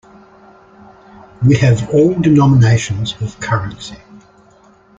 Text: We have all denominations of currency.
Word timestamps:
We 1.47 1.57
have 1.57 1.87
all 1.91 2.15
denominations 2.15 3.13
of 3.21 3.39
currency. 3.39 3.99